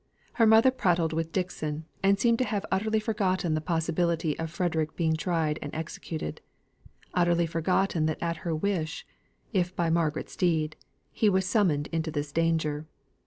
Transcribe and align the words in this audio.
Her 0.33 0.47
mother 0.47 0.71
prattled 0.71 1.13
with 1.13 1.31
Dixon, 1.31 1.85
and 2.01 2.19
seemed 2.19 2.39
to 2.39 2.43
have 2.45 2.65
utterly 2.71 2.99
forgotten 2.99 3.53
the 3.53 3.61
possibility 3.61 4.35
of 4.39 4.49
Frederick 4.49 4.95
being 4.95 5.15
tried 5.15 5.59
and 5.61 5.71
executed 5.75 6.41
utterly 7.13 7.45
forgotten 7.45 8.07
that 8.07 8.17
at 8.19 8.37
her 8.37 8.55
wish, 8.55 9.05
if 9.53 9.75
by 9.75 9.91
Margaret's 9.91 10.35
deed, 10.35 10.75
he 11.11 11.29
was 11.29 11.45
summoned 11.45 11.85
into 11.91 12.09
this 12.09 12.31
danger. 12.31 12.87